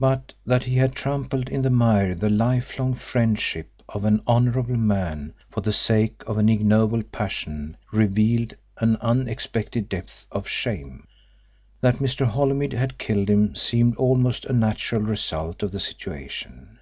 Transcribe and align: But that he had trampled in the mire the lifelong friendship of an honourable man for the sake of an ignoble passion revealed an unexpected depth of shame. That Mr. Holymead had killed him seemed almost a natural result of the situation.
But 0.00 0.32
that 0.46 0.62
he 0.64 0.76
had 0.76 0.94
trampled 0.94 1.50
in 1.50 1.60
the 1.60 1.68
mire 1.68 2.14
the 2.14 2.30
lifelong 2.30 2.94
friendship 2.94 3.82
of 3.90 4.06
an 4.06 4.22
honourable 4.26 4.78
man 4.78 5.34
for 5.50 5.60
the 5.60 5.70
sake 5.70 6.22
of 6.26 6.38
an 6.38 6.48
ignoble 6.48 7.02
passion 7.02 7.76
revealed 7.92 8.54
an 8.78 8.96
unexpected 9.02 9.90
depth 9.90 10.28
of 10.32 10.48
shame. 10.48 11.06
That 11.82 11.96
Mr. 11.96 12.24
Holymead 12.26 12.72
had 12.72 12.96
killed 12.96 13.28
him 13.28 13.54
seemed 13.54 13.94
almost 13.96 14.46
a 14.46 14.54
natural 14.54 15.02
result 15.02 15.62
of 15.62 15.72
the 15.72 15.80
situation. 15.80 16.78